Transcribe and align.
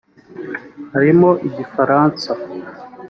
harimo 0.93 1.29
Igifaransa 1.47 2.31